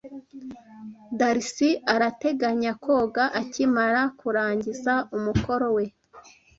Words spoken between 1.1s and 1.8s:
Darcy